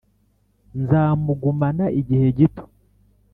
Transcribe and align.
nzamugumana 0.81 1.85
igihe 1.99 2.27
gito 2.37 2.63